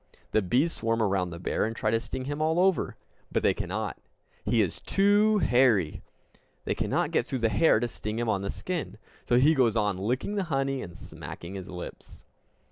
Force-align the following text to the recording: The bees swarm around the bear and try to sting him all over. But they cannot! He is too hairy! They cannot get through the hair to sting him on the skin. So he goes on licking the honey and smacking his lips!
The 0.31 0.41
bees 0.41 0.73
swarm 0.73 0.99
around 0.99 1.29
the 1.29 1.37
bear 1.37 1.63
and 1.63 1.75
try 1.75 1.91
to 1.91 1.99
sting 1.99 2.25
him 2.25 2.41
all 2.41 2.59
over. 2.59 2.95
But 3.31 3.43
they 3.43 3.53
cannot! 3.53 3.99
He 4.43 4.59
is 4.63 4.81
too 4.81 5.37
hairy! 5.37 6.01
They 6.65 6.73
cannot 6.73 7.11
get 7.11 7.27
through 7.27 7.37
the 7.45 7.49
hair 7.49 7.79
to 7.79 7.87
sting 7.87 8.17
him 8.17 8.27
on 8.27 8.41
the 8.41 8.49
skin. 8.49 8.97
So 9.29 9.37
he 9.37 9.53
goes 9.53 9.75
on 9.77 9.99
licking 9.99 10.37
the 10.37 10.45
honey 10.45 10.81
and 10.81 10.97
smacking 10.97 11.53
his 11.53 11.69
lips! 11.69 12.25